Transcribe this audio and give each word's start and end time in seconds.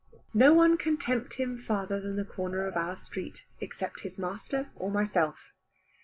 No 0.33 0.51
one 0.51 0.77
can 0.77 0.97
tempt 0.97 1.35
him 1.35 1.59
further 1.59 1.99
than 1.99 2.15
the 2.15 2.25
corner 2.25 2.65
of 2.65 2.75
our 2.75 2.95
street, 2.95 3.45
except 3.59 3.99
his 3.99 4.17
master 4.17 4.71
or 4.75 4.89
myself. 4.89 5.53